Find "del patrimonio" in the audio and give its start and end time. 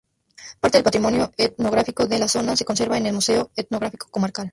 0.79-1.31